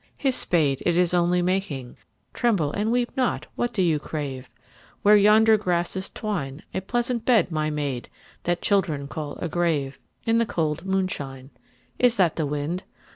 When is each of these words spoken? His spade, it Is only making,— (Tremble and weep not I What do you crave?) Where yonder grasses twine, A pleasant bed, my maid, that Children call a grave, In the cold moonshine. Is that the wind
His 0.17 0.33
spade, 0.35 0.81
it 0.83 0.97
Is 0.97 1.13
only 1.13 1.43
making,— 1.43 1.95
(Tremble 2.33 2.71
and 2.71 2.91
weep 2.91 3.11
not 3.15 3.45
I 3.45 3.49
What 3.55 3.71
do 3.71 3.83
you 3.83 3.99
crave?) 3.99 4.49
Where 5.03 5.15
yonder 5.15 5.57
grasses 5.57 6.09
twine, 6.09 6.63
A 6.73 6.81
pleasant 6.81 7.23
bed, 7.23 7.51
my 7.51 7.69
maid, 7.69 8.09
that 8.41 8.63
Children 8.63 9.07
call 9.07 9.35
a 9.39 9.47
grave, 9.47 9.99
In 10.25 10.39
the 10.39 10.47
cold 10.47 10.87
moonshine. 10.87 11.51
Is 11.99 12.17
that 12.17 12.35
the 12.35 12.47
wind 12.47 12.81